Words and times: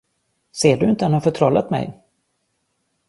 Ser 0.51 0.77
du 0.77 0.89
inte 0.89 1.05
hur 1.05 1.05
han 1.07 1.13
har 1.13 1.21
förtrollat 1.21 1.69
mig? 1.69 1.99